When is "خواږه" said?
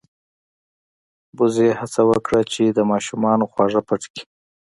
3.51-3.81